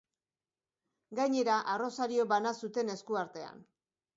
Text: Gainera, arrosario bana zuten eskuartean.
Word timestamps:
Gainera, 1.19 1.57
arrosario 1.75 2.27
bana 2.35 2.55
zuten 2.63 2.91
eskuartean. 2.95 3.63